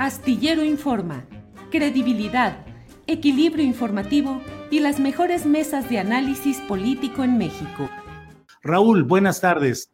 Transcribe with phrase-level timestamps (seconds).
[0.00, 1.26] Astillero Informa,
[1.70, 2.64] credibilidad,
[3.06, 7.90] equilibrio informativo y las mejores mesas de análisis político en México.
[8.62, 9.92] Raúl, buenas tardes.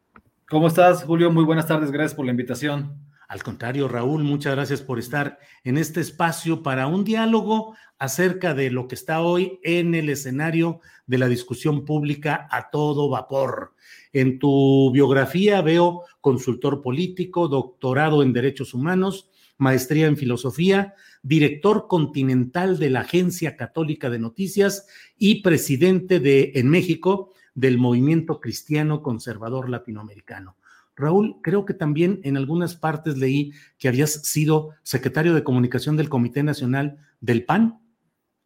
[0.49, 1.33] ¿Cómo estás, Julio?
[1.33, 3.05] Muy buenas tardes, gracias por la invitación.
[3.27, 8.71] Al contrario, Raúl, muchas gracias por estar en este espacio para un diálogo acerca de
[8.71, 10.79] lo que está hoy en el escenario
[11.09, 13.75] de la discusión pública a todo vapor.
[14.13, 22.79] En tu biografía veo consultor político, doctorado en derechos humanos, maestría en filosofía, director continental
[22.79, 29.69] de la Agencia Católica de Noticias y presidente de en México del Movimiento Cristiano Conservador
[29.69, 30.57] Latinoamericano.
[30.95, 36.09] Raúl, creo que también en algunas partes leí que habías sido secretario de comunicación del
[36.09, 37.81] Comité Nacional del PAN.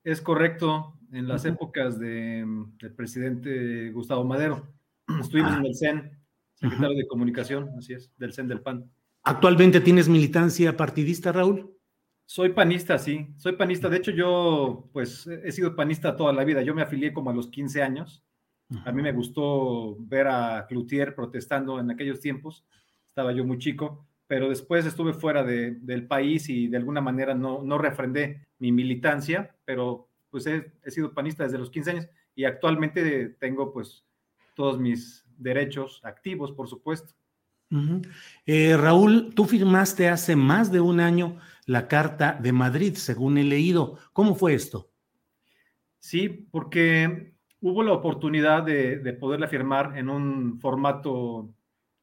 [0.02, 2.44] Es correcto, en las épocas de,
[2.78, 4.66] del presidente Gustavo Madero.
[5.20, 5.58] Estuvimos Ah.
[5.58, 6.18] en el CEN,
[6.54, 8.90] secretario de comunicación, así es, del CEN del PAN.
[9.22, 11.76] ¿Actualmente tienes militancia partidista, Raúl?
[12.26, 13.88] Soy panista, sí, soy panista.
[13.88, 16.62] De hecho, yo pues he sido panista toda la vida.
[16.62, 18.22] Yo me afilié como a los 15 años.
[18.84, 22.64] A mí me gustó ver a Cloutier protestando en aquellos tiempos.
[23.08, 27.34] Estaba yo muy chico, pero después estuve fuera de- del país y de alguna manera
[27.34, 32.08] no, no refrendé mi militancia, pero pues he, he sido panista desde los 15 años
[32.36, 34.04] y actualmente tengo pues
[34.54, 37.12] todos mis derechos activos, por supuesto.
[38.46, 43.44] Eh, Raúl, tú firmaste hace más de un año la Carta de Madrid, según he
[43.44, 43.98] leído.
[44.12, 44.90] ¿Cómo fue esto?
[46.00, 51.54] Sí, porque hubo la oportunidad de, de poderla firmar en un formato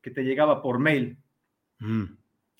[0.01, 1.17] que te llegaba por mail.
[1.79, 2.03] Mm,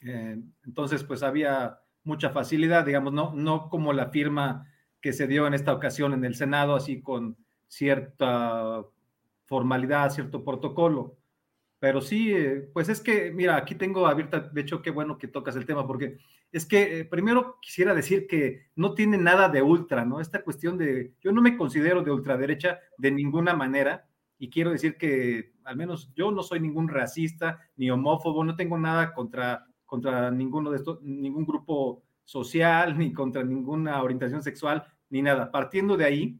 [0.02, 4.68] Eh, entonces, pues había mucha facilidad, digamos, no, no como la firma
[5.02, 7.36] que se dio en esta ocasión en el Senado, así con
[7.68, 8.84] cierta
[9.46, 11.18] formalidad, cierto protocolo.
[11.80, 15.28] Pero sí, eh, pues es que, mira, aquí tengo abierta, de hecho, qué bueno que
[15.28, 16.18] tocas el tema, porque
[16.52, 20.20] es que eh, primero quisiera decir que no tiene nada de ultra, ¿no?
[20.20, 24.08] Esta cuestión de, yo no me considero de ultraderecha de ninguna manera,
[24.40, 28.78] y quiero decir que al menos yo no soy ningún racista ni homófobo, no tengo
[28.78, 35.22] nada contra, contra ninguno de estos, ningún grupo social, ni contra ninguna orientación sexual, ni
[35.22, 35.52] nada.
[35.52, 36.40] Partiendo de ahí,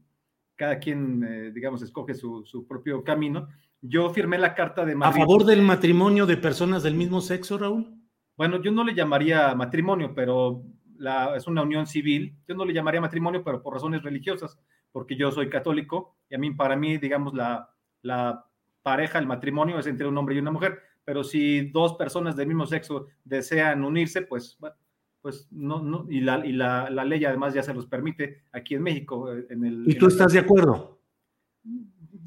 [0.54, 3.48] cada quien, eh, digamos, escoge su, su propio camino.
[3.80, 5.20] Yo firmé la carta de ¿A Madrid.
[5.20, 7.94] favor del matrimonio de personas del mismo sexo, Raúl?
[8.36, 10.62] Bueno, yo no le llamaría matrimonio, pero
[10.96, 12.36] la, es una unión civil.
[12.46, 14.58] Yo no le llamaría matrimonio, pero por razones religiosas,
[14.92, 17.68] porque yo soy católico y a mí, para mí, digamos, la,
[18.02, 18.44] la
[18.82, 20.78] pareja, el matrimonio es entre un hombre y una mujer.
[21.04, 24.76] Pero si dos personas del mismo sexo desean unirse, pues, bueno,
[25.22, 28.74] pues no, no, y, la, y la, la ley además ya se los permite aquí
[28.74, 29.32] en México.
[29.32, 31.00] eh, En el, ¿Y tú estás de acuerdo?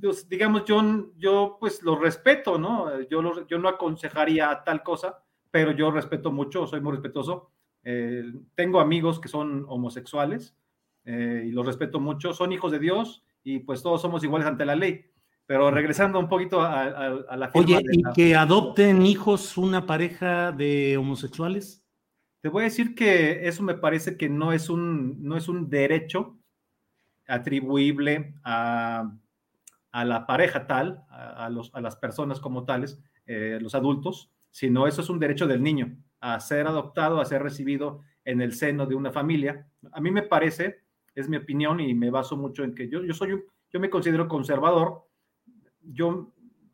[0.02, 0.82] Pues, digamos, yo,
[1.18, 3.02] yo pues lo respeto, ¿no?
[3.10, 7.52] Yo, lo- yo no aconsejaría tal cosa, pero yo respeto mucho, soy muy respetuoso.
[7.84, 8.24] Eh,
[8.56, 10.56] tengo amigos que son homosexuales
[11.06, 14.66] eh, y los respeto mucho, son hijos de Dios y pues todos somos iguales ante
[14.66, 15.06] la ley.
[15.48, 19.86] Pero regresando un poquito a, a- a la Oye, ¿y la- que adopten hijos una
[19.86, 21.84] pareja de homosexuales?
[22.42, 25.70] Te voy a decir que eso me parece que no es un, no es un
[25.70, 26.38] derecho
[27.28, 29.12] atribuible a,
[29.92, 34.88] a la pareja tal, a, los, a las personas como tales, eh, los adultos, sino
[34.88, 38.86] eso es un derecho del niño a ser adoptado, a ser recibido en el seno
[38.86, 39.68] de una familia.
[39.92, 40.82] A mí me parece,
[41.16, 43.42] es mi opinión y me baso mucho en que yo, yo soy
[43.72, 45.08] yo me considero conservador.
[45.82, 46.34] Yo,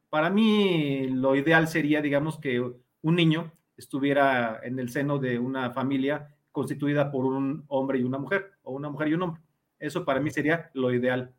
[0.10, 5.72] para mí, lo ideal sería, digamos, que un niño estuviera en el seno de una
[5.72, 9.42] familia constituida por un hombre y una mujer, o una mujer y un hombre.
[9.78, 11.36] Eso para mí sería lo ideal.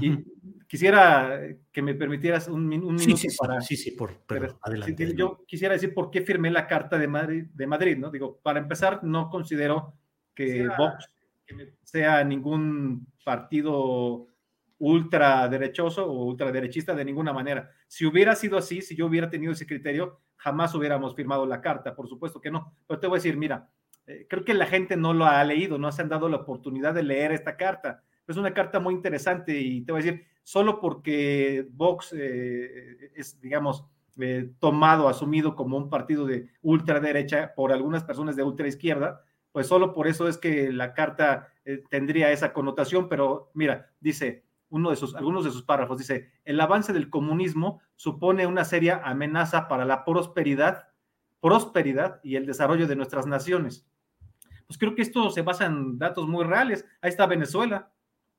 [0.00, 0.24] Y
[0.66, 3.60] quisiera que me permitieras un, min- un Sí, minuto sí, sí, para...
[3.60, 5.14] sí, sí, por, pero, adelante.
[5.14, 8.10] yo quisiera decir por qué firmé la Carta de Madrid, de Madrid, ¿no?
[8.10, 9.94] Digo, para empezar, no considero
[10.34, 11.10] que Vox
[11.82, 14.26] sea ningún partido
[14.78, 17.70] ultraderechoso o ultraderechista de ninguna manera.
[17.86, 21.94] Si hubiera sido así, si yo hubiera tenido ese criterio, jamás hubiéramos firmado la carta,
[21.94, 22.74] por supuesto que no.
[22.86, 23.68] Pero te voy a decir, mira,
[24.06, 26.92] eh, creo que la gente no lo ha leído, no se han dado la oportunidad
[26.94, 28.02] de leer esta carta.
[28.26, 33.40] Es una carta muy interesante y te voy a decir, solo porque Vox eh, es,
[33.40, 33.84] digamos,
[34.18, 39.22] eh, tomado, asumido como un partido de ultraderecha por algunas personas de ultraizquierda,
[39.52, 41.48] pues solo por eso es que la carta
[41.88, 44.44] tendría esa connotación, pero mira, dice,
[44.74, 49.00] uno de sus, algunos de sus párrafos, dice, el avance del comunismo supone una seria
[49.04, 50.88] amenaza para la prosperidad,
[51.40, 53.86] prosperidad y el desarrollo de nuestras naciones.
[54.66, 56.84] Pues creo que esto se basa en datos muy reales.
[57.02, 57.92] Ahí está Venezuela.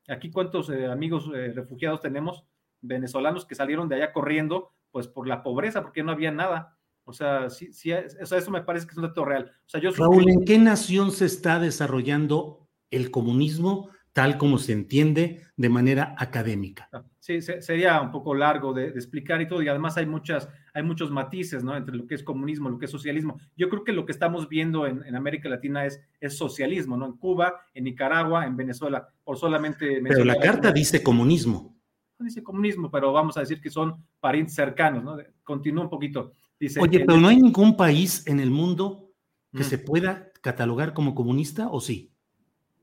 [0.08, 2.46] Aquí cuántos eh, amigos eh, refugiados tenemos
[2.82, 6.78] venezolanos que salieron de allá corriendo, pues por la pobreza, porque no había nada.
[7.04, 9.52] O sea, sí, sí, eso me parece que es un dato real.
[9.66, 14.72] O sea, yo Raúl, ¿en qué nación se está desarrollando el comunismo tal como se
[14.72, 16.88] entiende de manera académica.
[16.94, 20.84] Ah, sí, sería un poco largo de, explicar y todo, y además hay, muchas, hay
[20.84, 21.76] muchos matices, ¿no?
[21.76, 23.40] Entre lo que es comunismo, lo que es socialismo.
[23.58, 27.08] Yo creo que lo que estamos viendo en, América Latina es, es socialismo, ¿no?
[27.08, 30.02] En Cuba, en Nicaragua, en Venezuela, por solamente...
[30.04, 31.76] Pero la carta dice comunismo.
[32.20, 35.18] dice comunismo, pero vamos a decir que son parientes cercanos, ¿no?
[35.44, 36.34] Continúa un poquito.
[36.60, 39.10] Dice, Oye, pero no hay ningún país en el mundo
[39.52, 42.15] que se pueda catalogar como comunista, ¿o sí?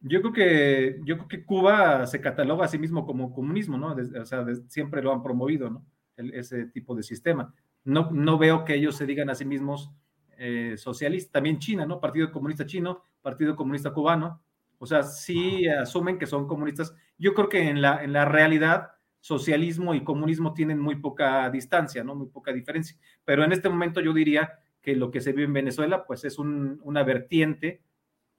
[0.03, 3.95] Yo creo que yo creo que Cuba se cataloga a sí mismo como comunismo, ¿no?
[4.21, 5.85] o sea, siempre lo han promovido, ¿no?
[6.17, 7.55] ese tipo de sistema.
[7.85, 9.91] No, no veo que ellos se digan a sí mismos
[10.39, 11.33] eh, socialistas.
[11.33, 12.01] También China, ¿no?
[12.01, 14.43] Partido Comunista Chino, Partido Comunista Cubano.
[14.79, 16.95] O sea, sí asumen que son comunistas.
[17.19, 18.91] Yo creo que en la, en la realidad
[19.21, 22.15] socialismo y comunismo tienen muy poca distancia, ¿no?
[22.15, 22.97] Muy poca diferencia.
[23.25, 26.39] Pero en este momento yo diría que lo que se vive en Venezuela, pues es
[26.39, 27.83] un, una vertiente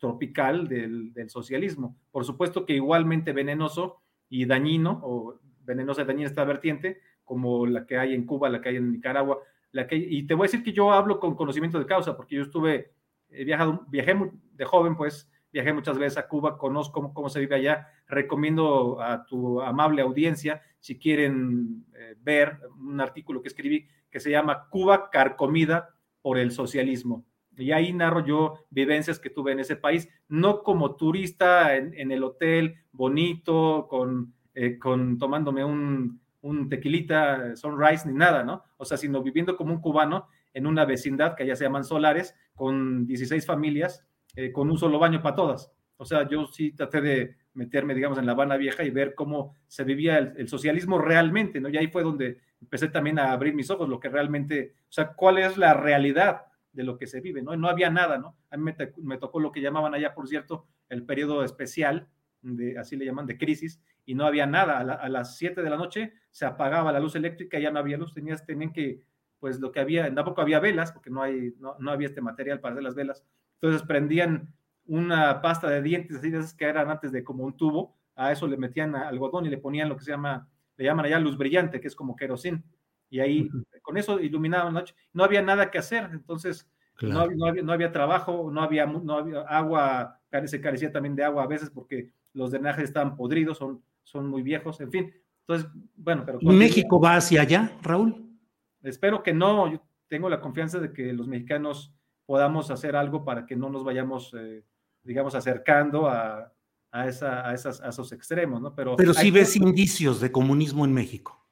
[0.03, 1.95] tropical del, socialismo.
[2.11, 7.85] Por supuesto que igualmente venenoso y dañino, o venenosa y dañina esta vertiente, como la
[7.85, 9.39] que hay en Cuba, la que hay en Nicaragua,
[9.71, 12.35] la que, y te voy a decir que yo hablo con conocimiento de causa, porque
[12.35, 12.91] yo estuve,
[13.29, 14.13] he viajado, viajé
[14.51, 19.25] de joven, pues viajé muchas veces a Cuba, conozco cómo, se vive allá, recomiendo a
[19.25, 25.09] tu amable audiencia, si quieren eh, ver un artículo que escribí que se llama Cuba
[25.09, 27.23] carcomida por el socialismo
[27.57, 32.23] y ahí narro yo vivencias que tuve en ese país, no como turista en, el
[32.23, 38.63] hotel bonito, con, eh, con tomándome un, un, tequilita sunrise ni nada, ¿no?
[38.77, 42.35] O sea, sino viviendo como un cubano en una vecindad que allá se llaman Solares,
[42.55, 45.71] con 16 familias, eh, con un solo baño para todas.
[45.97, 49.55] O sea, yo sí traté de meterme, digamos, en La Habana Vieja y ver cómo
[49.67, 51.69] se vivía el, el, socialismo realmente, ¿no?
[51.69, 55.13] Y ahí fue donde empecé también a abrir mis ojos, lo que realmente, o sea,
[55.13, 57.55] cuál es la realidad de lo que se vive, ¿no?
[57.55, 58.35] No había nada, ¿no?
[58.49, 62.09] A mí me, tocó lo que llamaban allá, por cierto, el periodo especial,
[62.41, 64.79] de, así le llaman, de crisis, y no había nada.
[64.79, 68.13] A, las 7 de la noche se apagaba la luz eléctrica, ya no había luz,
[68.13, 69.05] tenías, tenían que,
[69.39, 72.59] pues lo que había, tampoco había velas, porque no, hay, no, no había este material
[72.59, 73.23] para hacer las velas.
[73.61, 74.53] Entonces prendían
[74.85, 78.31] una pasta de dientes, así de esas que eran antes de como un tubo, a
[78.31, 81.37] eso le metían algodón y le ponían lo que se llama, le llaman allá luz
[81.37, 82.63] brillante, que es como querosín
[83.13, 83.47] y ahí
[83.83, 84.95] con eso iluminaban la noche.
[85.13, 86.67] No había nada que hacer, entonces
[86.99, 91.43] no, había, no, había, trabajo, no había, no había agua, se carecía también de agua
[91.43, 95.13] a veces porque los drenajes estaban podridos, son, son muy viejos, en fin.
[95.41, 96.39] Entonces, bueno, pero...
[96.41, 98.35] ¿México va hacia allá, Raúl?
[98.81, 101.93] Espero que no, yo tengo la confianza de que los mexicanos
[102.25, 104.63] podamos hacer algo para que no nos vayamos, eh,
[105.03, 106.51] digamos, acercando a,
[106.89, 108.73] a, esa, a, esas, a esos extremos, ¿no?
[108.73, 111.42] Pero, Pero sí ves indicios de comunismo en México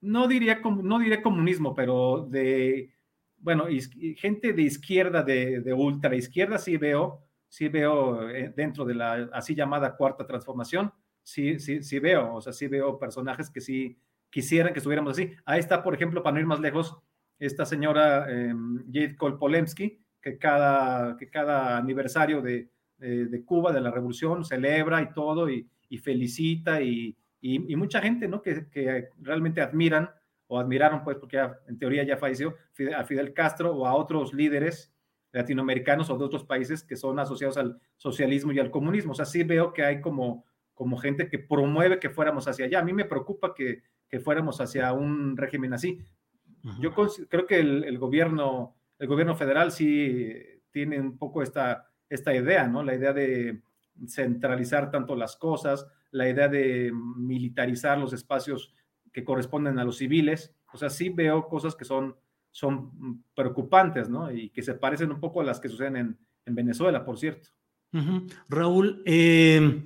[0.00, 2.94] no diría, no diré comunismo, pero de,
[3.38, 3.66] bueno,
[4.16, 9.28] gente de izquierda, de, de ultra izquierda, sí veo, sí veo eh, dentro de la
[9.32, 10.92] así llamada cuarta transformación,
[11.22, 13.98] sí, sí, sí veo, o sea, sí veo personajes que sí
[14.30, 15.32] quisieran que estuviéramos así.
[15.44, 16.96] Ahí está, por ejemplo, para no ir más lejos,
[17.38, 18.54] esta señora eh,
[18.92, 25.12] Jade Kolpolemsky, que cada, que cada aniversario de, de, Cuba, de la revolución, celebra y
[25.14, 28.42] todo, y felicita y, y, mucha gente, ¿no?
[28.42, 30.10] Que, que, realmente admiran
[30.46, 32.56] o admiraron, pues, porque en teoría ya falleció,
[32.96, 34.92] a Fidel Castro o a otros líderes
[35.32, 39.12] latinoamericanos o de otros países que son asociados al socialismo y al comunismo.
[39.12, 40.44] O sea, sí veo que hay como,
[40.74, 42.80] como gente que promueve que fuéramos hacia allá.
[42.80, 46.00] A mí me preocupa que, que fuéramos hacia un régimen así.
[46.80, 50.34] Yo creo que el, el, gobierno, el gobierno federal sí
[50.70, 52.82] tiene un poco esta, esta idea, ¿no?
[52.82, 53.62] La idea de
[54.06, 58.74] centralizar tanto las cosas, la idea de militarizar los espacios
[59.12, 60.54] que corresponden a los civiles.
[60.72, 62.16] O sea, sí veo cosas que son,
[62.50, 64.30] son preocupantes, ¿no?
[64.30, 66.18] Y que se parecen un poco a las que suceden en,
[66.52, 67.50] Venezuela, por cierto.
[68.48, 69.84] Raúl, eh,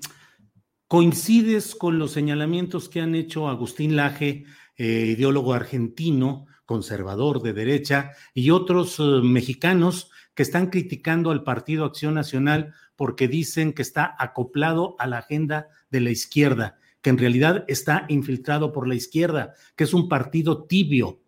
[0.88, 4.46] ¿coincides con los señalamientos que han hecho Agustín Laje,
[4.78, 11.84] eh, ideólogo argentino, conservador de derecha, y otros eh, mexicanos que están criticando al Partido
[11.84, 17.18] Acción Nacional porque dicen que está acoplado a la agenda de la izquierda, que en
[17.18, 21.20] realidad está infiltrado por la izquierda, que es un partido tibio.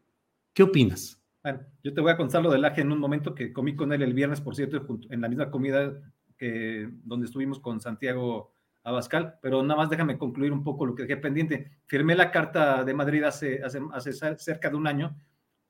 [0.52, 1.22] ¿Qué opinas?
[1.42, 3.92] Bueno, yo te voy a contar lo del Laje en un momento que comí con
[3.92, 5.92] él el viernes, por cierto, en la misma comida
[6.36, 11.02] que donde estuvimos con Santiago Abascal, pero nada más déjame concluir un poco lo que
[11.02, 11.72] dejé pendiente.
[11.86, 15.16] Firmé la Carta de Madrid hace, hace, cerca de un año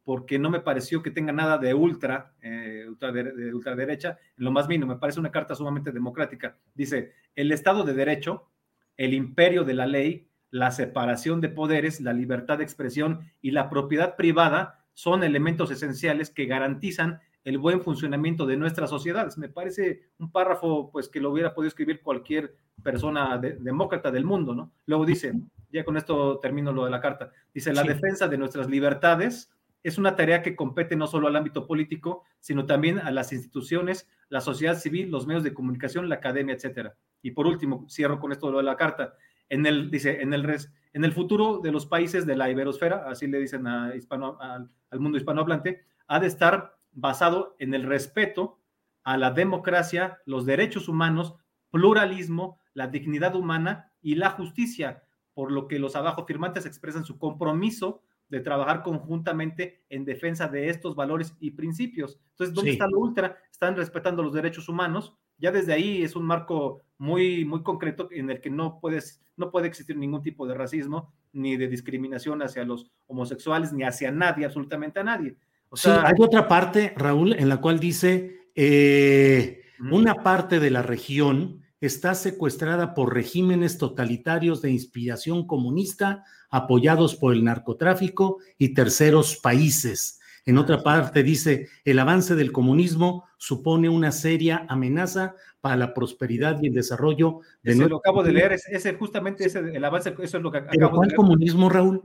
[0.06, 4.68] porque no me pareció que tenga nada de ultra, eh, de ultraderecha, en lo más
[4.68, 6.56] mínimo, me parece una carta sumamente democrática.
[6.76, 8.48] Dice, el Estado de Derecho,
[8.96, 13.68] el imperio de la ley, la separación de poderes, la libertad de expresión y la
[13.68, 19.36] propiedad privada son elementos esenciales que garantizan el buen funcionamiento de nuestras sociedades.
[19.38, 24.54] Me parece un párrafo pues que lo hubiera podido escribir cualquier persona demócrata del mundo,
[24.54, 24.70] ¿no?
[24.86, 25.32] Luego dice,
[25.72, 29.50] ya con esto termino lo de la carta, dice, la defensa de nuestras libertades
[29.86, 34.08] es una tarea que compete no solo al ámbito político, sino también a las instituciones,
[34.28, 36.96] la sociedad civil, los medios de comunicación, la academia, etcétera.
[37.22, 39.14] Y por último, cierro con esto lo de la carta.
[39.48, 43.08] En el, dice, en el, res, en el futuro de los países de la iberosfera,
[43.08, 48.58] así le dicen a hispano, al mundo hispanohablante, ha de estar basado en el respeto
[49.04, 51.36] a la democracia, los derechos humanos,
[51.70, 57.20] pluralismo, la dignidad humana y la justicia, por lo que los abajo firmantes expresan su
[57.20, 62.18] compromiso de trabajar conjuntamente en defensa de estos valores y principios.
[62.30, 63.38] Entonces, ¿dónde está lo ultra?
[63.50, 65.14] Están respetando los derechos humanos.
[65.38, 69.50] Ya desde ahí es un marco muy, muy concreto en el que no, puedes, no
[69.50, 74.46] puede existir ningún tipo de racismo ni de discriminación hacia los homosexuales ni hacia nadie,
[74.46, 75.36] absolutamente a nadie
[75.74, 81.62] sí, hay otra parte, Raúl, en la cual dice, eh, una parte de la región
[81.86, 90.20] está secuestrada por regímenes totalitarios de inspiración comunista apoyados por el narcotráfico y terceros países.
[90.44, 96.62] En otra parte dice, el avance del comunismo supone una seria amenaza para la prosperidad
[96.62, 97.72] y el desarrollo de...
[97.72, 100.72] Eso lo acabo de leer, ese, justamente ese, el avance, eso es lo que acabo
[100.72, 102.00] ¿Pero cuál comunismo, Raúl?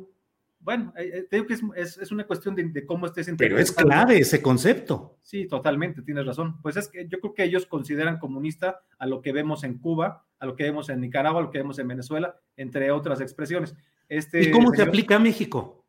[0.64, 3.72] Bueno, eh, eh, te digo que es, es, una cuestión de, cómo estés Pero es
[3.72, 5.18] clave ese concepto.
[5.24, 6.62] Sí, totalmente, tienes razón.
[6.62, 10.26] Pues es que yo creo que ellos consideran comunista a lo que vemos en Cuba,
[10.40, 13.76] a lo que vemos en Nicaragua, a lo que vemos en Venezuela, entre otras expresiones.
[14.08, 15.86] Este, ¿Y cómo se aplica a México?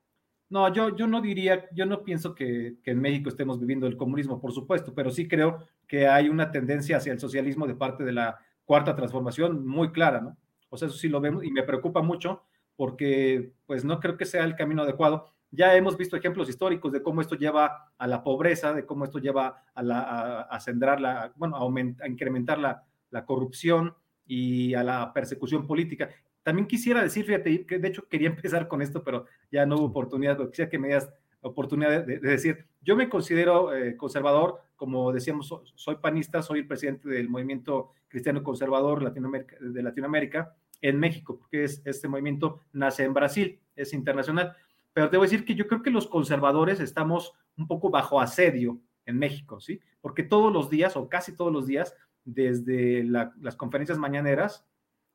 [0.49, 3.97] No, yo, yo no diría, yo no pienso que, que, en México estemos viviendo el
[3.97, 8.05] comunismo, por supuesto, pero sí creo que hay una tendencia hacia el socialismo de parte
[8.05, 10.37] de la cuarta transformación muy clara, ¿no?
[10.69, 12.43] O sea, eso sí lo vemos y me preocupa mucho
[12.77, 15.27] porque pues no creo que sea el camino adecuado.
[15.51, 19.19] Ya hemos visto ejemplos históricos de cómo esto lleva a la pobreza, de cómo esto
[19.19, 23.95] lleva a, la, a, la, bueno, a, incrementar la, la, corrupción
[24.27, 26.09] y a la persecución política.
[26.43, 29.87] También quisiera decir, fíjate, que de hecho quería empezar con esto, pero ya no hubo
[29.87, 31.13] oportunidad, pero quisiera que me digas
[31.43, 37.09] oportunidad de, decir, yo me considero eh, conservador, como decíamos, soy panista, soy el presidente
[37.09, 43.15] del movimiento cristiano conservador Latinoamérica, de Latinoamérica, en México, porque es, este movimiento nace en
[43.15, 44.55] Brasil, es internacional.
[44.93, 49.19] Pero debo decir que yo creo que los conservadores estamos un poco bajo asedio en
[49.19, 49.81] México, ¿sí?
[50.01, 54.67] Porque todos los días, o casi todos los días, desde las conferencias mañaneras,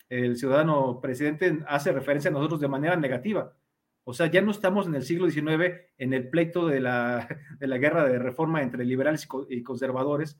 [0.09, 3.53] el ciudadano presidente hace referencia a nosotros de manera negativa.
[4.03, 7.27] O sea, ya no estamos en el siglo XIX en el pleito de la,
[7.59, 10.39] de la guerra de reforma entre liberales y conservadores,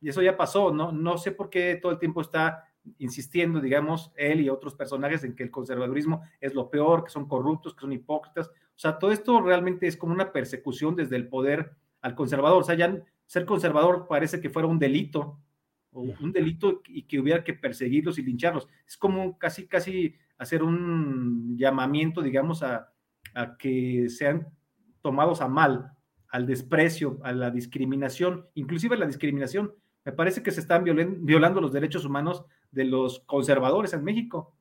[0.00, 0.92] Y eso ya pasó, ¿no?
[0.92, 2.64] No sé por qué todo el tiempo está
[2.98, 7.26] insistiendo, digamos, él y otros personajes en que el conservadurismo es lo peor, que son
[7.26, 8.48] corruptos, que son hipócritas.
[8.48, 12.62] O sea, todo esto realmente es como una persecución desde el poder al conservador.
[12.62, 15.40] O sea, ya ser conservador parece que fuera un delito,
[15.92, 18.68] o un delito y que hubiera que perseguirlos y lincharlos.
[18.86, 22.92] Es como casi, casi hacer un llamamiento, digamos, a,
[23.34, 24.46] a que sean
[25.00, 25.92] tomados a mal,
[26.28, 29.72] al desprecio, a la discriminación, inclusive la discriminación.
[30.06, 34.56] Me parece que se están violando los derechos humanos de los conservadores en México.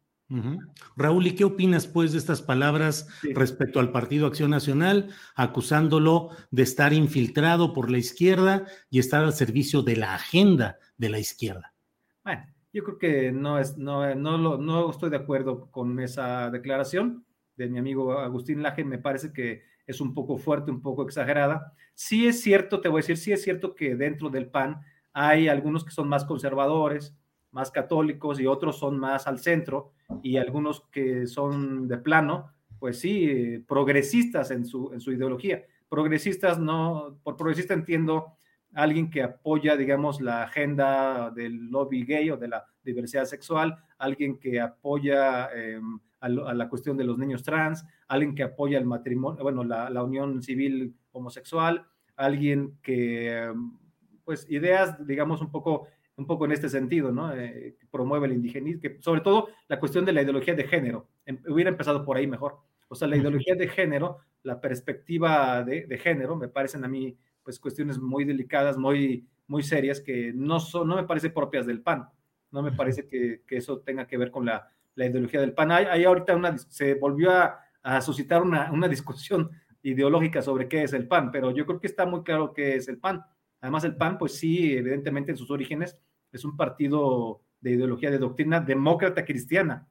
[0.98, 6.64] Raúl, ¿y qué opinas pues de estas palabras respecto al Partido Acción Nacional, acusándolo de
[6.64, 11.76] estar infiltrado por la izquierda y estar al servicio de la agenda de la izquierda?
[12.24, 17.24] Bueno, yo creo que no, es, no, no, no estoy de acuerdo con esa declaración
[17.56, 21.74] de mi amigo Agustín Laje, me parece que es un poco fuerte, un poco exagerada.
[21.94, 24.82] Sí es cierto, te voy a decir, sí es cierto que dentro del PAN
[25.18, 27.16] hay algunos que son más conservadores,
[27.52, 33.00] más católicos y otros son más al centro y algunos que son de plano, pues
[33.00, 35.64] sí, progresistas en su, en su ideología.
[35.88, 38.34] Progresistas no, por progresista entiendo
[38.74, 44.38] alguien que apoya, digamos, la agenda del lobby gay o de la diversidad sexual, alguien
[44.38, 49.42] que apoya em, a, la cuestión de los niños trans, alguien que apoya el matrimonio,
[49.44, 53.72] bueno, la, la unión civil homosexual, alguien que, em,
[54.26, 57.34] pues, ideas, digamos, un poco un poco en este sentido, ¿no?
[57.36, 61.10] Eh, que promueve el indigenismo, que sobre todo la cuestión de la ideología de género.
[61.26, 62.60] Em, hubiera empezado por ahí mejor.
[62.88, 67.18] O sea, la ideología de género, la perspectiva de, de, género, me parecen a mí,
[67.44, 71.82] pues, cuestiones muy delicadas, muy, muy serias, que no, son, no me parece propias del
[71.82, 72.08] PAN.
[72.52, 75.72] No me parece que, que eso tenga que ver con la, la ideología del PAN.
[75.72, 79.52] Hay, hay ahorita una, se volvió a, a suscitar una, una discusión
[79.84, 82.88] ideológica sobre qué es el PAN, pero yo creo que está muy claro qué es
[82.88, 83.24] el PAN.
[83.66, 86.00] Además, el PAN, pues sí, evidentemente en sus orígenes
[86.32, 89.88] es un partido de ideología, de doctrina demócrata cristiana.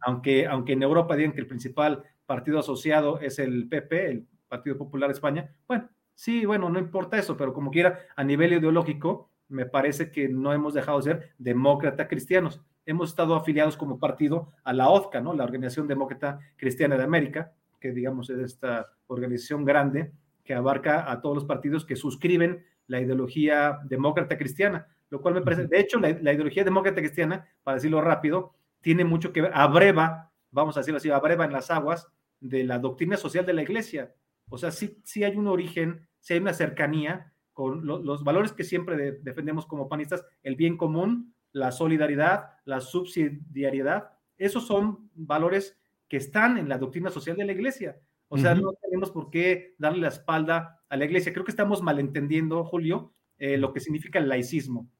[0.00, 4.76] aunque, aunque en Europa digan que el principal partido asociado es el PP, el Partido
[4.76, 9.30] Popular de España, bueno, sí, bueno, no importa eso, pero como quiera, a nivel ideológico,
[9.48, 12.60] me parece que no hemos dejado de ser demócrata cristianos.
[12.84, 15.32] Hemos estado afiliados como partido a la OZCA, ¿no?
[15.32, 20.12] La Organización Demócrata Cristiana de América, que digamos es esta organización grande
[20.44, 25.42] que abarca a todos los partidos que suscriben la ideología demócrata cristiana, lo cual me
[25.42, 30.32] parece, de hecho, la, ideología demócrata cristiana, para decirlo rápido, tiene mucho que ver, abreva,
[30.50, 32.08] vamos a decirlo así, abreva en las aguas
[32.40, 34.14] de la doctrina social de la iglesia.
[34.48, 38.64] O sea, sí, sí hay un origen, sí hay una cercanía con los valores que
[38.64, 46.16] siempre defendemos como panistas, el bien común, la solidaridad, la subsidiariedad, esos son valores que
[46.16, 48.00] están en la doctrina social de la iglesia.
[48.28, 51.32] O sea, no tenemos por qué darle la espalda a la iglesia.
[51.32, 54.90] Creo que estamos malentendiendo, Julio, eh, lo que significa el laicismo.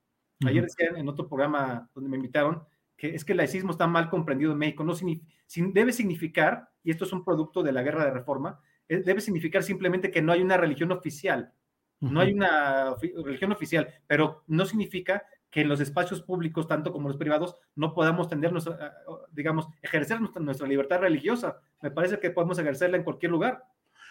[0.46, 2.64] Ayer decían en otro programa donde me invitaron
[2.96, 4.84] que es que el laicismo está mal comprendido en México.
[4.84, 4.94] No
[5.74, 9.62] debe significar, y esto es un producto de la guerra de reforma, eh, debe significar
[9.62, 11.52] simplemente que no hay una religión oficial.
[12.00, 17.06] No hay una religión oficial, pero no significa que en los espacios públicos, tanto como
[17.06, 18.94] los privados, no podamos tener, nuestra,
[19.30, 21.60] digamos, ejercer nuestra, nuestra libertad religiosa.
[21.82, 23.62] Me parece que podemos ejercerla en cualquier lugar.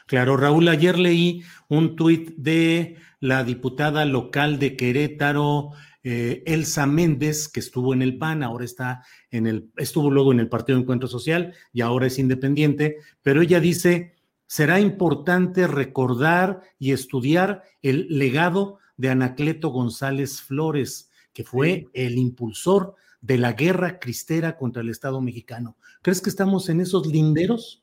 [0.07, 5.71] Claro, Raúl, ayer leí un tuit de la diputada local de Querétaro,
[6.03, 10.39] eh, Elsa Méndez, que estuvo en el PAN, ahora está en el, estuvo luego en
[10.39, 14.15] el Partido Encuentro Social y ahora es independiente, pero ella dice,
[14.47, 22.95] será importante recordar y estudiar el legado de Anacleto González Flores, que fue el impulsor
[23.21, 25.77] de la guerra cristera contra el Estado mexicano.
[26.01, 27.80] ¿Crees que estamos en esos linderos?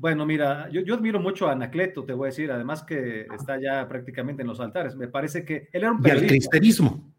[0.00, 3.86] Bueno, mira, yo, admiro mucho a Anacleto, te voy a decir, además que está ya
[3.86, 4.96] prácticamente en los altares.
[4.96, 6.32] Me parece que él era un periodista.
[6.32, 7.14] Y al cristerismo.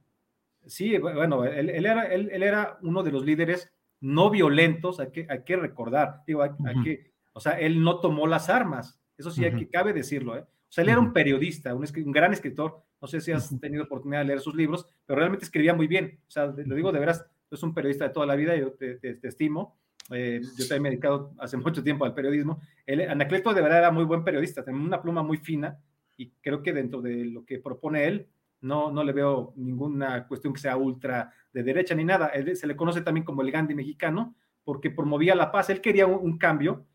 [0.66, 5.44] Sí, bueno, él, era, él, era, uno de los líderes no violentos, hay que, hay
[5.44, 6.52] que recordar, digo, hay,
[6.84, 10.42] que, o sea, él no tomó las armas, eso sí, hay que, cabe decirlo, ¿eh?
[10.42, 14.22] O sea, él era un periodista, un, gran escritor, no sé si has tenido oportunidad
[14.22, 17.26] de leer sus libros, pero realmente escribía muy bien, o sea, lo digo de veras,
[17.52, 19.81] es un periodista de toda la vida, yo te, te estimo,
[20.14, 22.62] eh, yo también he dedicado hace mucho tiempo al periodismo.
[22.86, 25.80] El, Anacleto de verdad era muy buen periodista, tenía una pluma muy fina
[26.18, 28.28] y creo que dentro de lo que propone él,
[28.62, 32.32] no, no le veo ninguna cuestión que sea ultra de derecha ni nada.
[32.54, 35.70] se le conoce también como el Gandhi mexicano porque promovía la paz.
[35.72, 36.86] Él quería un, cambio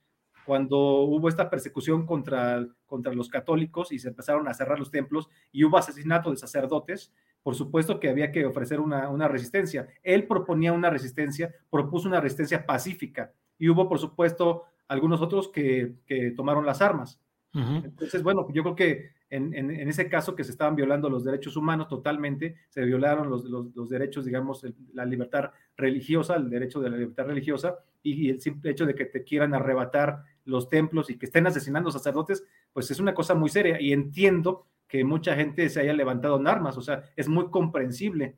[0.45, 5.29] cuando hubo esta persecución contra, contra los católicos y se empezaron a cerrar los templos
[5.51, 7.13] y hubo asesinato de sacerdotes
[7.47, 9.87] por supuesto que había que ofrecer una, resistencia.
[10.03, 15.95] Él proponía una resistencia, propuso una resistencia pacífica y hubo, por supuesto, algunos otros que,
[16.35, 17.21] tomaron las armas.
[17.55, 21.87] Entonces, bueno, yo creo que en, ese caso que se estaban violando los derechos humanos
[21.87, 27.79] totalmente, se violaron los, derechos, digamos, la libertad religiosa, el derecho de la libertad religiosa
[28.03, 31.93] y, el simple hecho de que te quieran arrebatar los templos y que estén asesinando
[31.93, 36.39] sacerdotes, pues es una cosa muy seria y entiendo que mucha gente se haya levantado
[36.39, 38.37] en armas, o sea, es muy comprensible.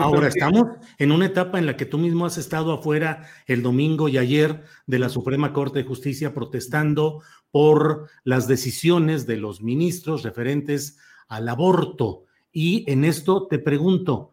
[0.00, 0.68] Ahora estamos
[0.98, 4.64] en una etapa en la que tú mismo has estado afuera el domingo y ayer
[4.86, 11.48] de la Suprema Corte de Justicia protestando por las decisiones de los ministros referentes al
[11.48, 12.24] aborto.
[12.52, 14.32] Y en esto te pregunto,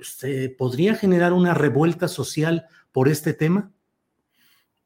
[0.00, 3.70] ¿se podría generar una revuelta social por este tema?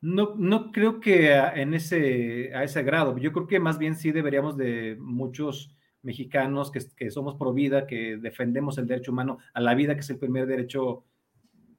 [0.03, 3.17] No, no creo que en ese, a ese grado.
[3.17, 5.75] Yo creo que más bien sí deberíamos de muchos
[6.07, 10.11] mexicanos que, somos pro vida, que defendemos el derecho humano a la vida, que es
[10.11, 11.05] el primer derecho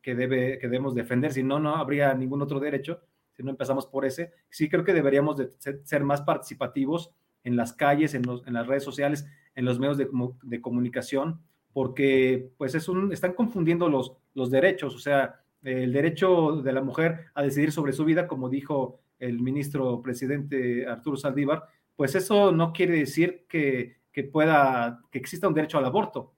[0.02, 1.32] que, debe, que debemos defender.
[1.32, 3.02] Si no, no habría ningún otro derecho.
[3.32, 7.12] Si no empezamos por ese, sí creo que deberíamos de ser, más participativos
[7.46, 10.10] en las calles, en, los, en, las redes sociales, en los medios de,
[10.44, 11.40] de comunicación,
[11.72, 16.82] porque pues es un, están confundiendo los, los derechos, o sea, el derecho de la
[16.82, 22.52] mujer a decidir sobre su vida, como dijo el ministro presidente Arturo Saldívar, pues eso
[22.52, 26.34] no quiere decir que, que pueda, que exista un derecho al aborto.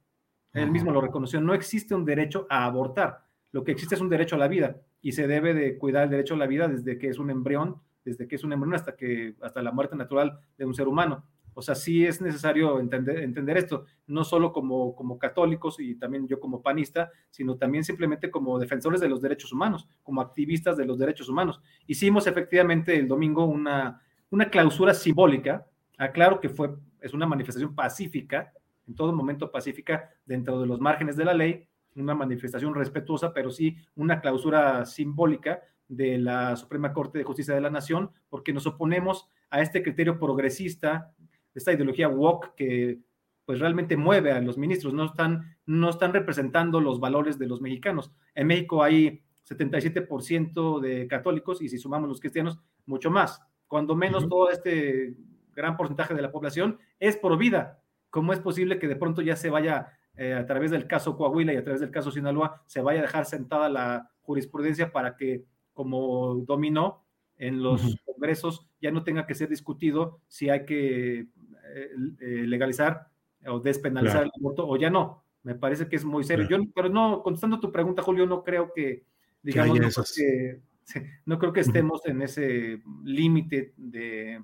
[0.51, 4.09] Él mismo lo reconoció, no existe un derecho a abortar, lo que existe es un
[4.09, 6.97] derecho a la vida y se debe de cuidar el derecho a la vida desde
[6.97, 10.41] que es un embrión, desde que es un embrión hasta que hasta la muerte natural
[10.57, 11.23] de un ser humano.
[11.53, 16.27] O sea, sí es necesario entender, entender esto, no solo como, como católicos y también
[16.27, 20.83] yo como panista, sino también simplemente como defensores de los derechos humanos, como activistas de
[20.83, 21.61] los derechos humanos.
[21.87, 25.65] Hicimos efectivamente el domingo una, una clausura simbólica,
[25.97, 28.53] aclaro que fue, es una manifestación pacífica,
[28.87, 33.51] en todo momento pacífica, dentro de los márgenes de la ley, una manifestación respetuosa, pero
[33.51, 38.67] sí una clausura simbólica de la Suprema Corte de Justicia de la Nación, porque nos
[38.67, 41.13] oponemos a este criterio progresista
[41.53, 42.99] esta ideología woke que
[43.45, 47.61] pues realmente mueve a los ministros, no están, no están representando los valores de los
[47.61, 48.11] mexicanos.
[48.35, 53.41] En México hay 77% de católicos y si sumamos los cristianos, mucho más.
[53.67, 55.15] Cuando menos todo este
[55.59, 57.81] gran porcentaje de la población es por vida.
[58.09, 61.53] ¿Cómo es posible que de pronto ya se vaya eh, a través del caso Coahuila
[61.53, 65.45] y a través del caso Sinaloa, se vaya a dejar sentada la jurisprudencia para que,
[65.73, 67.05] como dominó
[67.37, 71.27] en los congresos, ya no tenga que ser discutido si hay que eh,
[72.19, 73.07] eh, legalizar
[73.47, 75.23] o despenalizar el aborto o ya no.
[75.43, 76.47] Me parece que es muy serio.
[76.49, 79.05] Yo, pero no, contestando tu pregunta, Julio, no creo que,
[79.41, 79.79] digamos,
[81.25, 84.43] no, creo que, estemos en ese límite de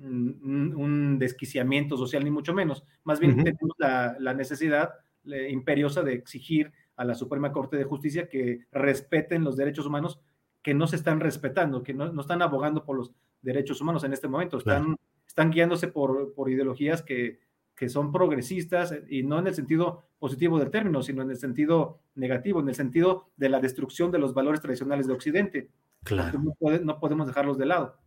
[0.00, 2.84] un, desquiciamiento social, ni mucho menos.
[3.04, 4.94] Más bien tenemos la, necesidad
[5.24, 10.20] imperiosa de exigir a la Suprema Corte de Justicia que respeten los derechos humanos
[10.62, 14.28] que no se están respetando, que no, están abogando por los derechos humanos en este
[14.28, 14.96] momento, están
[15.36, 17.40] están guiándose por, por ideologías que,
[17.76, 22.00] que son progresistas y no en el sentido positivo del término, sino en el sentido
[22.14, 25.68] negativo, en el sentido de la destrucción de los valores tradicionales de Occidente.
[26.04, 26.40] Claro.
[26.82, 27.98] No, podemos dejarlos de lado.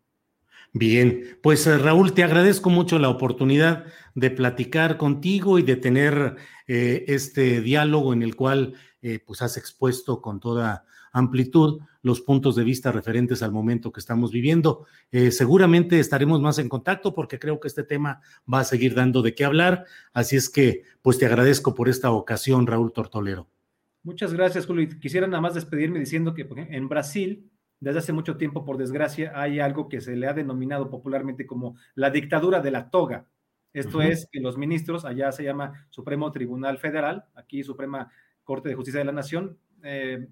[0.73, 6.35] Bien, pues eh, Raúl, te agradezco mucho la oportunidad de platicar contigo y de tener
[6.67, 12.55] eh, este diálogo en el cual eh, pues has expuesto con toda amplitud los puntos
[12.55, 14.85] de vista referentes al momento que estamos viviendo.
[15.11, 19.21] Eh, seguramente estaremos más en contacto porque creo que este tema va a seguir dando
[19.21, 19.85] de qué hablar.
[20.13, 23.47] Así es que, pues te agradezco por esta ocasión, Raúl Tortolero.
[24.03, 24.87] Muchas gracias, Julio.
[25.01, 29.59] Quisiera nada más despedirme diciendo que en Brasil, desde hace mucho tiempo, por desgracia, hay
[29.59, 33.27] algo que se le ha denominado popularmente como la dictadura de la toga.
[33.71, 38.11] Esto es que los ministros, allá se llama Supremo Tribunal Federal, aquí Suprema
[38.43, 40.27] Corte de Justicia de la Nación, eh,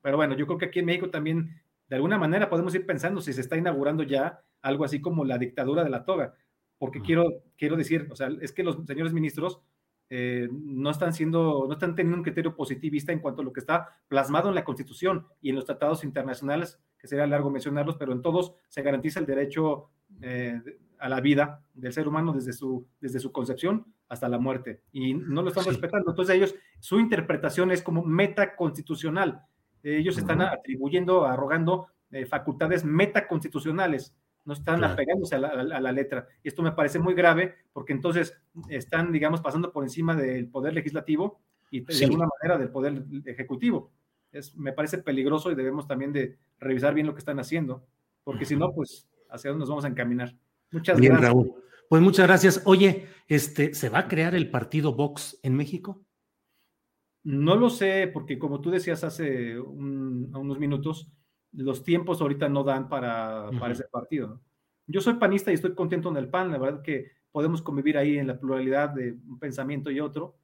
[0.00, 3.20] pero bueno, yo creo que aquí en México también, de alguna manera, podemos ir pensando
[3.20, 6.34] si se está inaugurando ya algo así como la dictadura de la toga.
[6.78, 9.60] Porque quiero, quiero decir, o sea, es que los señores ministros
[10.08, 13.60] eh, no están siendo, no están teniendo un criterio positivista en cuanto a lo que
[13.60, 18.12] está plasmado en la Constitución y en los tratados internacionales, que sería largo mencionarlos, pero
[18.12, 19.90] en todos se garantiza el derecho
[20.20, 20.60] eh,
[20.98, 24.82] a la vida del ser humano desde su, desde su concepción hasta la muerte.
[24.92, 26.10] Y no lo están respetando.
[26.10, 29.42] Entonces ellos, su interpretación es como metaconstitucional
[29.94, 34.14] ellos están atribuyendo, arrogando eh, facultades metaconstitucionales,
[34.44, 36.26] no están apegándose a la, letra.
[36.42, 38.36] Y esto me parece muy grave porque entonces
[38.68, 41.40] están, digamos, pasando por encima del poder legislativo
[41.70, 43.90] y de alguna manera del poder ejecutivo.
[44.32, 47.86] Es, me parece peligroso y debemos también de revisar bien lo que están haciendo,
[48.24, 50.34] porque si no, pues hacia dónde nos vamos a encaminar.
[50.70, 51.32] Muchas bien, gracias.
[51.32, 51.54] Raúl.
[51.88, 52.62] Pues muchas gracias.
[52.64, 56.04] Oye, este, ¿se va a crear el partido Vox en México?
[57.22, 61.08] No lo sé, porque como tú decías hace unos minutos,
[61.52, 64.40] los tiempos ahorita no dan para, ese partido.
[64.86, 68.18] Yo soy panista y estoy contento en el PAN, la verdad que podemos convivir ahí
[68.18, 70.36] en la pluralidad de un pensamiento y otro,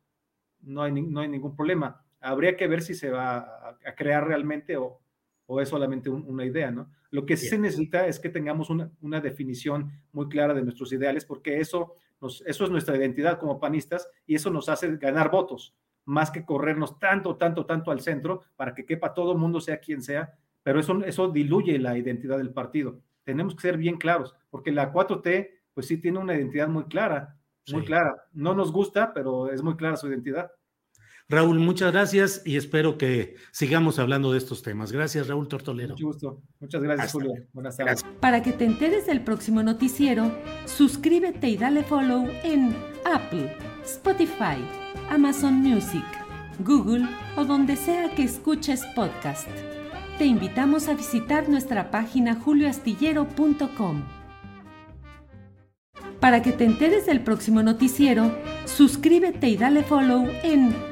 [0.60, 2.01] no hay, no hay ningún problema.
[2.22, 5.00] Habría que ver si se va a, crear realmente o,
[5.46, 6.90] o es solamente una idea, ¿no?
[7.10, 10.92] Lo que sí se necesita es que tengamos una, una, definición muy clara de nuestros
[10.92, 15.30] ideales, porque eso, nos, eso es nuestra identidad como panistas y eso nos hace ganar
[15.30, 15.74] votos,
[16.06, 19.78] más que corrernos tanto, tanto, tanto al centro para que quepa todo el mundo, sea
[19.78, 23.00] quien sea, pero eso, eso diluye la identidad del partido.
[23.24, 27.36] Tenemos que ser bien claros, porque la 4T, pues sí tiene una identidad muy clara,
[27.70, 28.24] muy clara.
[28.32, 30.50] No nos gusta, pero es muy clara su identidad.
[31.32, 34.92] Raúl, muchas gracias y espero que sigamos hablando de estos temas.
[34.92, 35.94] Gracias, Raúl Tortolero.
[35.94, 36.42] Mucho gusto.
[36.60, 37.32] Muchas gracias, Julio.
[37.54, 38.04] Buenas tardes.
[38.20, 40.30] Para que te enteres del próximo noticiero,
[40.66, 42.76] suscríbete y dale follow en
[43.10, 44.62] Apple, Spotify,
[45.08, 46.04] Amazon Music,
[46.58, 49.48] Google o donde sea que escuches podcast.
[50.18, 54.02] Te invitamos a visitar nuestra página julioastillero.com.
[56.20, 60.91] Para que te enteres del próximo noticiero, suscríbete y dale follow en